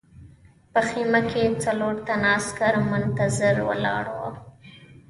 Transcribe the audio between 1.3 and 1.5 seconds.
کې